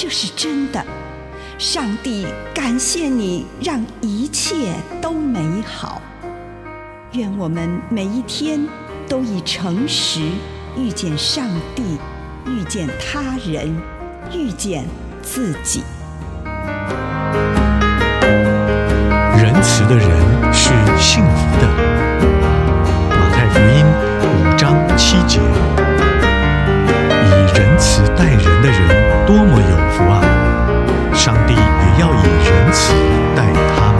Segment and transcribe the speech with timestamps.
[0.00, 0.80] 这是真的。
[1.58, 6.00] 上帝感谢你，让一切都美好。
[7.14, 8.64] 愿我们每一天
[9.08, 10.20] 都以诚实
[10.76, 11.98] 遇见上帝，
[12.46, 13.76] 遇见他人，
[14.32, 14.84] 遇见
[15.20, 15.82] 自己。
[19.36, 20.08] 仁慈的人
[20.52, 21.66] 是幸福的。
[23.10, 23.84] 马太福音
[24.22, 25.40] 五章七节，
[27.24, 30.20] 以仁慈待人的人多么有福啊！
[31.14, 31.60] 上帝也
[32.00, 32.92] 要以仁慈
[33.34, 33.98] 待他们。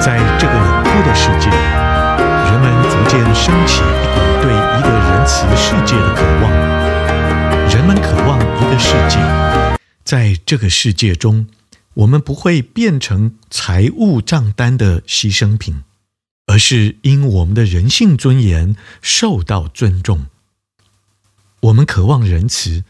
[0.00, 6.44] 在这个冷酷的世界，人们逐渐升起一股对一个仁慈世界的渴望。
[7.70, 9.18] 人们渴望一个世界，
[10.04, 11.46] 在这个世界中。
[11.94, 15.84] 我们不会变成财务账单的牺牲品，
[16.46, 20.26] 而是因我们的人性尊严受到尊重。
[21.60, 22.82] 我们渴望仁慈，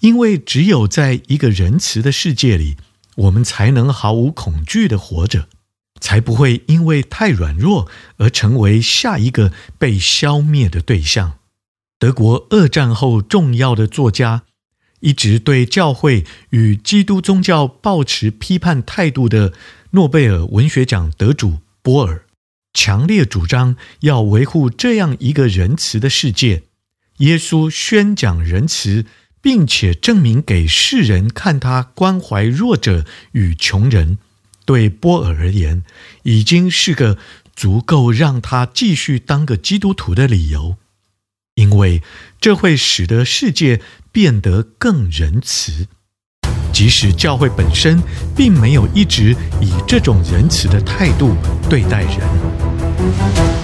[0.00, 2.76] 因为只有在一个仁慈的世界里，
[3.16, 5.48] 我们才能毫无恐惧地活着，
[6.00, 11.38] 才不会因为太软弱而成为下一个被消灭的对象。
[11.98, 14.42] 德国二战后重要的作家。
[15.00, 19.52] 一直对教会与基督宗教抱持批判态度的
[19.90, 22.24] 诺贝尔文学奖得主波尔，
[22.72, 26.62] 强烈主张要维护这样一个仁慈的世界。
[27.18, 29.04] 耶稣宣讲仁慈，
[29.44, 34.16] 并且证明给世人看他关怀弱者与穷人，
[34.64, 35.84] 对波尔而言，
[36.22, 37.18] 已经是个
[37.54, 40.76] 足够让他继续当个基督徒的理由，
[41.56, 42.02] 因为
[42.40, 43.80] 这会使得世界。
[44.14, 45.88] 变得更仁慈，
[46.72, 48.00] 即使教会本身
[48.36, 51.34] 并没有一直以这种仁慈的态度
[51.68, 53.63] 对待人。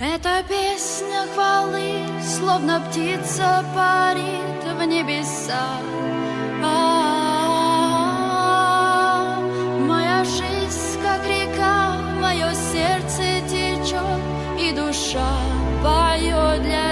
[0.00, 5.80] Эта песня хвалы, словно птица парит в небеса.
[6.62, 7.48] А
[9.80, 14.22] Моя жизнь, как река, мое сердце течет,
[14.60, 15.36] и душа
[15.82, 16.87] поет для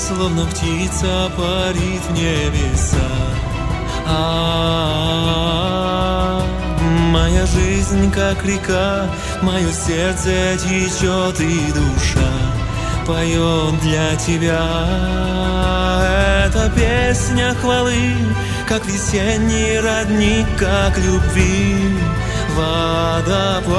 [0.00, 2.96] словно птица парит в небеса.
[4.06, 5.20] А
[7.12, 9.06] Моя жизнь как река,
[9.42, 12.32] мое сердце течет и душа
[13.06, 14.64] поет для тебя.
[16.46, 18.14] Это песня хвалы,
[18.68, 21.98] как весенний родник, как любви
[22.56, 23.70] водопад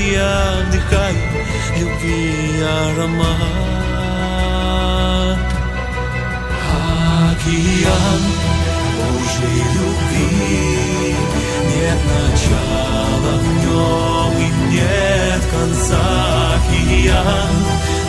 [0.00, 1.16] я вдыхаю
[1.78, 3.30] любви аромат.
[7.30, 8.22] Океан
[8.98, 11.14] Божьей любви,
[11.68, 16.06] нет начала в нем и нет конца.
[16.56, 17.54] Океан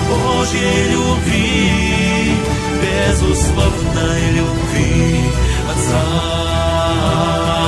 [0.09, 2.35] Божьей любви,
[2.81, 5.31] безусловной любви
[5.71, 6.60] Отца.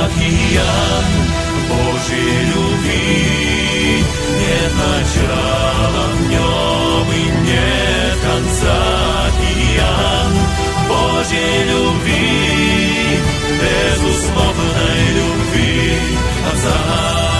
[0.04, 1.06] Океан
[1.68, 4.04] Божьей любви
[4.40, 9.04] Нет начала в нем и нет конца.
[9.28, 10.32] Океан
[10.88, 13.18] Божьей любви
[13.60, 15.98] Безусловной любви
[16.52, 17.33] Отца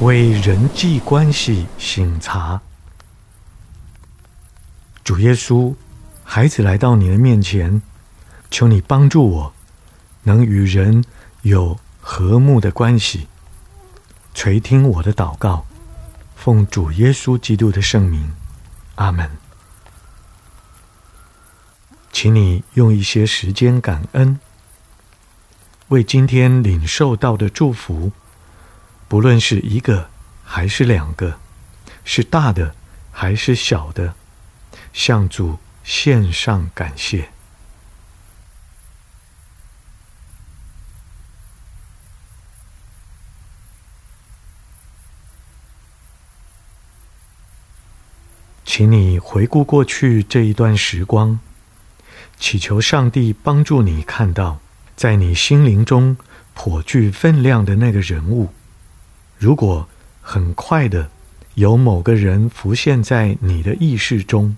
[0.00, 2.60] 为人际关系醒察，
[5.02, 5.74] 主耶稣，
[6.22, 7.82] 孩子来到你的面前，
[8.48, 9.52] 求你帮助我，
[10.22, 11.02] 能与人
[11.42, 13.26] 有和睦的关系。
[14.34, 15.66] 垂听我的祷告，
[16.36, 18.30] 奉主耶稣基督的圣名，
[18.94, 19.28] 阿门。
[22.12, 24.38] 请你用一些时间感恩，
[25.88, 28.12] 为今天领受到的祝福。
[29.08, 30.10] 不论是一个
[30.44, 31.38] 还是两个，
[32.04, 32.74] 是大的
[33.10, 34.14] 还是小的，
[34.92, 37.30] 向主献上感谢。
[48.66, 51.40] 请你回顾过去这一段时光，
[52.38, 54.60] 祈求上帝帮助你看到，
[54.94, 56.18] 在你心灵中
[56.52, 58.52] 颇具分量的那个人物。
[59.38, 59.88] 如果
[60.20, 61.08] 很快的
[61.54, 64.56] 有某个人浮现在你的意识中，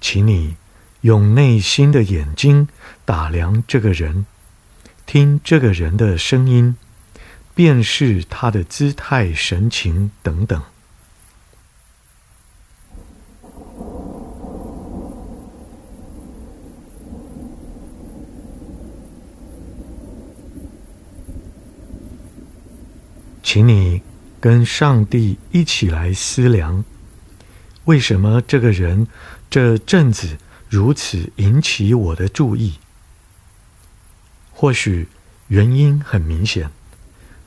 [0.00, 0.56] 请你
[1.02, 2.68] 用内心的眼睛
[3.04, 4.26] 打量这个人，
[5.06, 6.76] 听这个人的声音，
[7.54, 10.60] 辨识他的姿态、神情等等。
[23.52, 24.00] 请你
[24.38, 26.84] 跟上帝一起来思量，
[27.84, 29.08] 为什么这个人
[29.50, 30.38] 这阵子
[30.68, 32.74] 如此引起我的注意？
[34.52, 35.08] 或许
[35.48, 36.70] 原因很明显，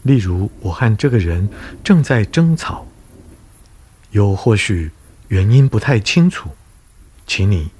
[0.01, 1.47] 例如我和这个人
[1.85, 2.85] 正在争吵；
[4.11, 4.91] 又或许
[5.29, 6.49] 原因不太清楚，
[7.25, 7.71] 请你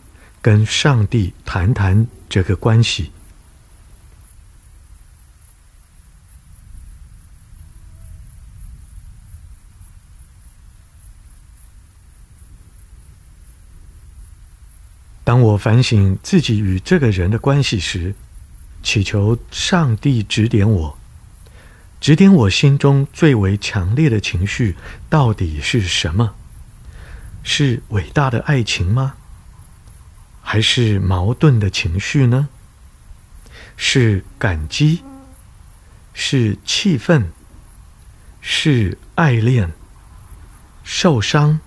[0.41, 3.11] 跟上帝谈谈这个关系。
[15.23, 18.13] 当我反省自己与这个人的关系时，
[18.81, 20.97] 祈求上帝指点我，
[22.01, 24.75] 指点我心中最为强烈的情绪
[25.09, 26.35] 到底是什么？
[27.41, 29.15] 是伟大的爱情吗？
[30.41, 32.49] 还是矛盾的情绪呢？
[33.77, 35.03] 是感激？
[36.13, 37.31] 是气愤？
[38.41, 39.71] 是爱恋？
[40.83, 41.61] 受伤？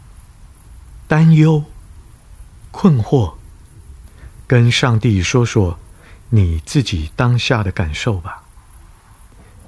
[1.09, 1.65] 担忧？
[2.71, 3.36] 困惑？
[4.47, 5.79] 跟上帝说说
[6.31, 8.43] 你自己当下的感受吧，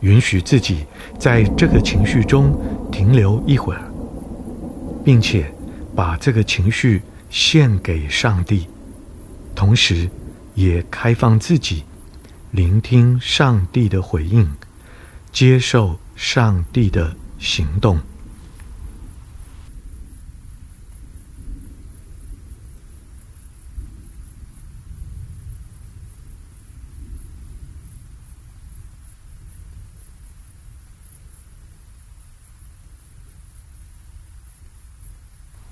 [0.01, 0.87] 允许自己
[1.19, 2.57] 在这个情绪中
[2.93, 3.83] 停留一会儿，
[5.05, 5.53] 并且
[5.97, 8.69] 把这个情绪献给上帝，
[9.55, 10.09] 同时
[10.55, 11.85] 也开放自己，
[12.53, 14.49] 聆听上帝的回应，
[15.33, 17.99] 接受上帝的行动。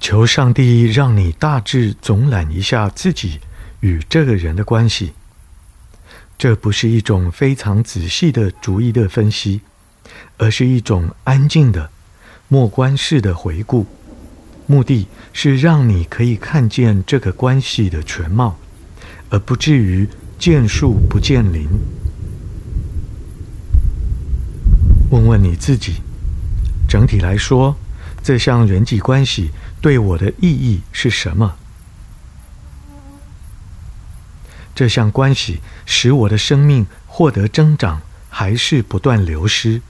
[0.06, 3.40] 求上帝让你大致总览一下自己
[3.80, 5.14] 与这个人的关系。
[6.38, 9.62] 这不是一种非常仔细的逐一的分析，
[10.38, 11.90] 而是一种安静的
[12.46, 13.84] 默观式的回顾。
[14.66, 18.56] 目的是让你可以看见这个关系的全貌，
[19.30, 20.08] 而不至于
[20.38, 21.66] 见树不见林。
[25.10, 25.94] 问问你自己，
[26.88, 27.74] 整体来说，
[28.26, 31.56] 这项人际关系对我的意义是什么？
[34.74, 39.80] 这项关系使我的生命获得增长，还是不断流失？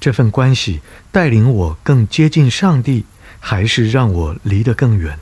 [0.00, 0.80] 这份关系
[1.12, 3.04] 带领我更接近上帝，
[3.38, 5.18] 还是让我离得更远？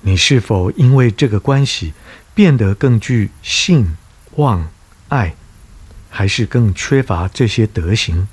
[0.00, 1.92] 你是否因为这个关系
[2.34, 3.98] 变得更具信、
[4.36, 4.70] 望、
[5.10, 5.36] 爱，
[6.10, 8.26] 还是更缺乏这些德行？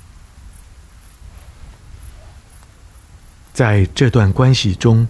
[3.54, 5.08] 在这段关系中，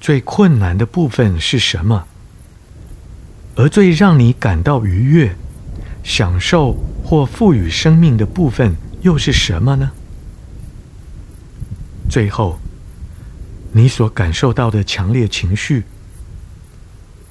[0.00, 2.06] 最困难的部分是什么？
[3.54, 5.36] 而最让你感到愉悦、
[6.02, 9.90] 享受或赋予生命的部分又是什么呢？
[12.10, 12.58] 最后，
[13.72, 15.84] 你所感受到的强烈情绪，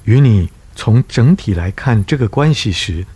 [0.04, 3.06] 与你从整体来看这个关系时，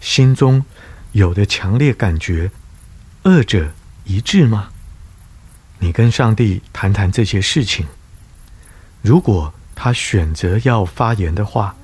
[0.00, 0.64] 心中
[1.12, 2.50] 有的强烈感觉，
[3.22, 3.72] 二者
[4.04, 4.68] 一致吗？
[5.78, 7.86] 你跟上帝谈谈这些事情。
[9.02, 11.74] 如果他选择要发言的话，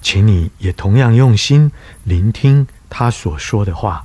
[0.00, 1.70] 请你也同样用心
[2.02, 4.04] 聆听他所说的话。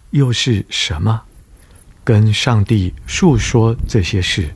[0.11, 1.21] 又是什么？
[2.03, 4.49] 跟上帝述说这些事。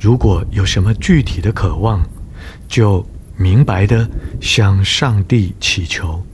[0.00, 2.02] 如果有什么具体的渴望，
[2.66, 4.08] 就明白的
[4.40, 6.24] 向上帝祈求。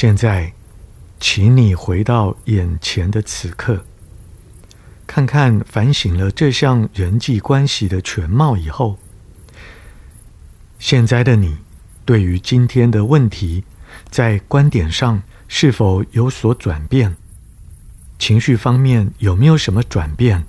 [0.00, 0.54] 现在，
[1.18, 3.84] 请你回到眼前的此刻，
[5.06, 8.96] 看看反省了这项人际关系的全貌以后，
[10.78, 11.58] 现在的你
[12.06, 13.64] 对于今天的问题，
[14.08, 17.14] 在观点上是否有所转变？
[18.18, 20.46] 情绪方面有没有什么转变？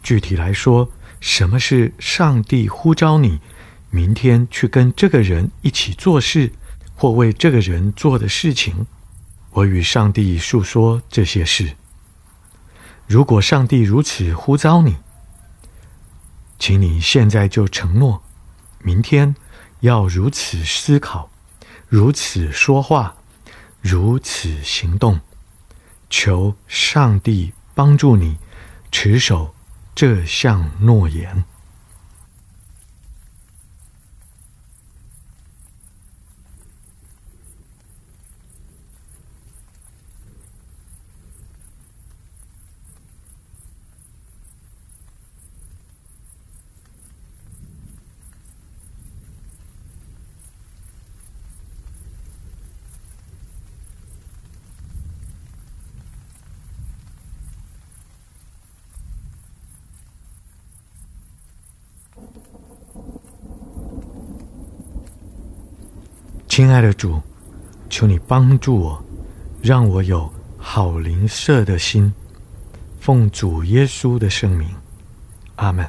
[0.00, 3.40] 具体来说，什么是上帝呼召你
[3.90, 6.52] 明天去跟这个人一起做事？
[6.98, 8.84] 或为这个人做的事情，
[9.52, 11.76] 我与上帝诉说这些事。
[13.06, 14.96] 如果上帝如此呼召你，
[16.58, 18.20] 请你现在就承诺，
[18.82, 19.36] 明天
[19.78, 21.30] 要如此思考，
[21.88, 23.14] 如此说话，
[23.80, 25.20] 如此行动。
[26.10, 28.38] 求上帝帮助你
[28.90, 29.54] 持守
[29.94, 31.44] 这项诺言。
[66.58, 67.22] 亲爱的主，
[67.88, 69.04] 求你帮助我，
[69.62, 72.12] 让我有好灵舍的心。
[72.98, 74.68] 奉主耶稣的圣名，
[75.54, 75.88] 阿门。